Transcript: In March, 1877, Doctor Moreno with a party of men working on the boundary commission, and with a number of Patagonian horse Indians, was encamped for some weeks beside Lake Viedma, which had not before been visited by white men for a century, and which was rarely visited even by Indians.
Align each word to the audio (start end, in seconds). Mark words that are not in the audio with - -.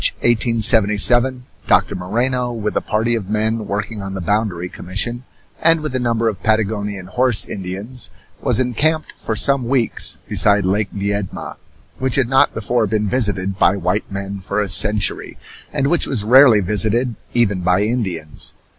In 0.01 0.05
March, 0.05 0.13
1877, 0.21 1.43
Doctor 1.67 1.93
Moreno 1.95 2.51
with 2.53 2.75
a 2.75 2.81
party 2.81 3.13
of 3.13 3.29
men 3.29 3.67
working 3.67 4.01
on 4.01 4.15
the 4.15 4.19
boundary 4.19 4.67
commission, 4.67 5.25
and 5.61 5.79
with 5.81 5.93
a 5.93 5.99
number 5.99 6.27
of 6.27 6.41
Patagonian 6.41 7.05
horse 7.05 7.45
Indians, 7.45 8.09
was 8.41 8.59
encamped 8.59 9.13
for 9.15 9.35
some 9.35 9.67
weeks 9.67 10.17
beside 10.27 10.65
Lake 10.65 10.89
Viedma, 10.91 11.57
which 11.99 12.15
had 12.15 12.27
not 12.29 12.51
before 12.55 12.87
been 12.87 13.05
visited 13.07 13.59
by 13.59 13.75
white 13.77 14.11
men 14.11 14.39
for 14.39 14.59
a 14.59 14.67
century, 14.69 15.37
and 15.71 15.85
which 15.85 16.07
was 16.07 16.23
rarely 16.23 16.61
visited 16.61 17.13
even 17.35 17.59
by 17.61 17.81
Indians. 17.83 18.55